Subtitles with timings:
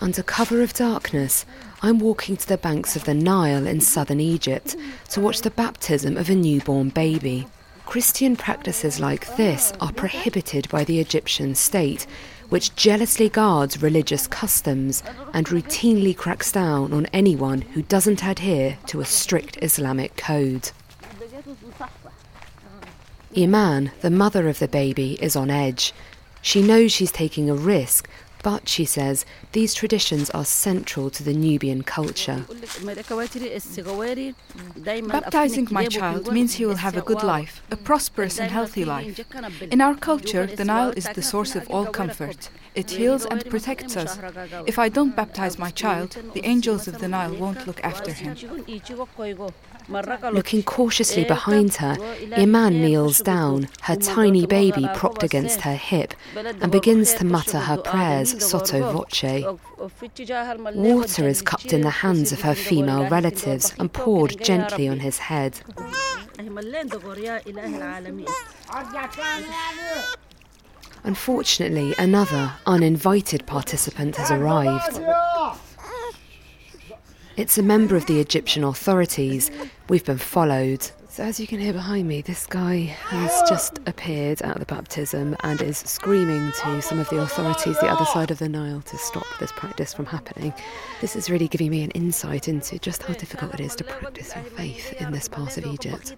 [0.00, 1.44] Under cover of darkness,
[1.82, 4.76] I'm walking to the banks of the Nile in southern Egypt
[5.10, 7.48] to watch the baptism of a newborn baby.
[7.84, 12.06] Christian practices like this are prohibited by the Egyptian state,
[12.48, 15.02] which jealously guards religious customs
[15.34, 20.70] and routinely cracks down on anyone who doesn't adhere to a strict Islamic code.
[23.36, 25.92] Iman, the mother of the baby, is on edge.
[26.40, 28.08] She knows she's taking a risk,
[28.42, 32.44] but she says these traditions are central to the Nubian culture.
[35.08, 39.20] Baptizing my child means he will have a good life, a prosperous and healthy life.
[39.70, 42.50] In our culture, the Nile is the source of all comfort.
[42.74, 44.18] It heals and protects us.
[44.66, 48.36] If I don't baptize my child, the angels of the Nile won't look after him.
[49.88, 51.96] Looking cautiously behind her,
[52.36, 57.78] Iman kneels down, her tiny baby propped against her hip, and begins to mutter her
[57.78, 59.44] prayers sotto voce.
[60.74, 65.18] Water is cupped in the hands of her female relatives and poured gently on his
[65.18, 65.60] head.
[71.04, 75.00] Unfortunately, another uninvited participant has arrived.
[77.38, 79.48] It's a member of the Egyptian authorities.
[79.88, 80.90] We've been followed.
[81.08, 85.36] So, as you can hear behind me, this guy has just appeared at the baptism
[85.44, 88.98] and is screaming to some of the authorities the other side of the Nile to
[88.98, 90.52] stop this practice from happening.
[91.00, 94.34] This is really giving me an insight into just how difficult it is to practice
[94.34, 96.16] your faith in this part of Egypt.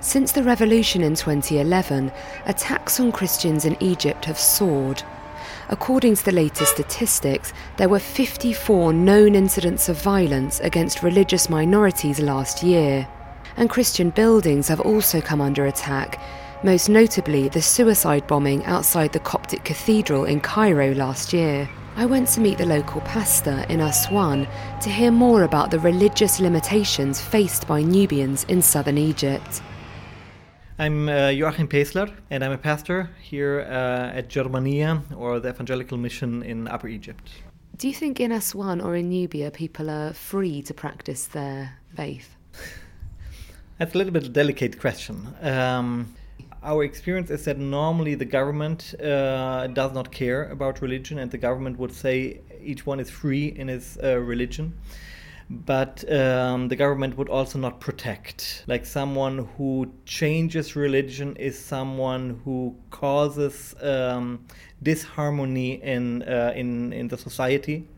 [0.00, 2.10] Since the revolution in 2011,
[2.46, 5.04] attacks on Christians in Egypt have soared.
[5.72, 12.20] According to the latest statistics, there were 54 known incidents of violence against religious minorities
[12.20, 13.08] last year.
[13.56, 16.20] And Christian buildings have also come under attack,
[16.62, 21.70] most notably the suicide bombing outside the Coptic Cathedral in Cairo last year.
[21.96, 24.46] I went to meet the local pastor in Aswan
[24.82, 29.62] to hear more about the religious limitations faced by Nubians in southern Egypt.
[30.78, 35.98] I'm uh, Joachim Pesler, and I'm a pastor here uh, at Germania, or the Evangelical
[35.98, 37.30] Mission in Upper Egypt.
[37.76, 42.36] Do you think in Aswan or in Nubia people are free to practice their faith?
[43.78, 45.34] That's a little bit a delicate question.
[45.42, 46.14] Um,
[46.62, 51.38] our experience is that normally the government uh, does not care about religion, and the
[51.38, 54.72] government would say each one is free in his uh, religion
[55.50, 58.64] but um, the government would also not protect.
[58.66, 64.46] Like someone who changes religion is someone who causes um,
[64.82, 67.88] disharmony in, uh, in in the society.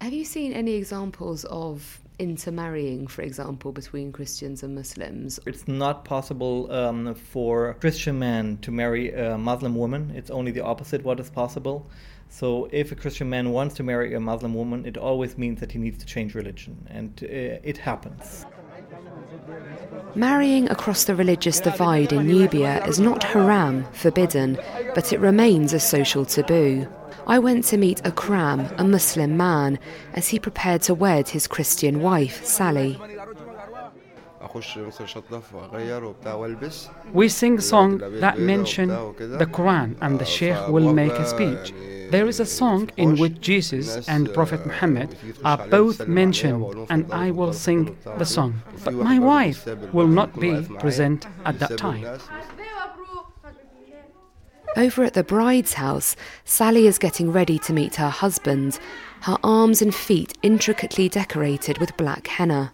[0.00, 5.40] Have you seen any examples of intermarrying, for example, between Christians and Muslims?
[5.46, 10.12] It's not possible um, for a Christian man to marry a Muslim woman.
[10.14, 11.90] It's only the opposite what is possible.
[12.34, 15.70] So, if a Christian man wants to marry a Muslim woman, it always means that
[15.70, 18.44] he needs to change religion, and uh, it happens.
[20.16, 24.58] Marrying across the religious divide in Nubia is not haram, forbidden,
[24.96, 26.88] but it remains a social taboo.
[27.28, 29.78] I went to meet Akram, a Muslim man,
[30.14, 32.98] as he prepared to wed his Christian wife, Sally.
[37.12, 41.72] We sing a song that mention the Quran and the Sheikh will make a speech.
[42.10, 47.30] There is a song in which Jesus and Prophet Muhammad are both mentioned, and I
[47.30, 48.62] will sing the song.
[48.84, 52.06] But my wife will not be present at that time.
[54.76, 58.80] Over at the bride's house, Sally is getting ready to meet her husband,
[59.20, 62.72] her arms and feet intricately decorated with black henna.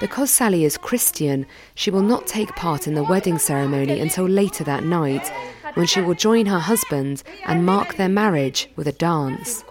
[0.00, 4.62] Because Sally is Christian, she will not take part in the wedding ceremony until later
[4.64, 5.32] that night,
[5.74, 9.64] when she will join her husband and mark their marriage with a dance.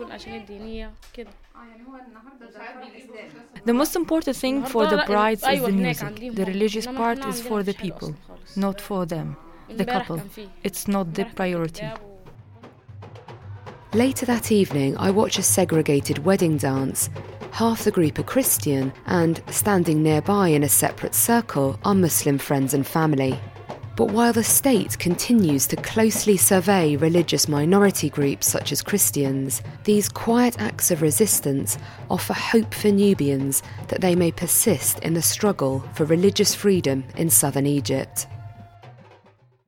[3.65, 6.35] The most important thing for the brides is the music.
[6.35, 8.15] The religious part is for the people,
[8.55, 9.35] not for them,
[9.69, 10.21] the couple.
[10.63, 11.87] It's not the priority.
[13.93, 17.09] Later that evening, I watch a segregated wedding dance.
[17.51, 22.73] Half the group are Christian, and standing nearby in a separate circle are Muslim friends
[22.73, 23.39] and family.
[23.97, 30.07] But while the state continues to closely survey religious minority groups such as Christians, these
[30.07, 35.83] quiet acts of resistance offer hope for Nubians that they may persist in the struggle
[35.95, 38.27] for religious freedom in southern Egypt.